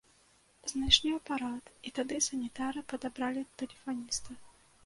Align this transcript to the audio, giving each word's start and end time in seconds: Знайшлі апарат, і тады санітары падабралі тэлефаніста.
Знайшлі 0.71 1.11
апарат, 1.17 1.69
і 1.89 1.93
тады 1.99 2.19
санітары 2.31 2.83
падабралі 2.95 3.47
тэлефаніста. 3.61 4.29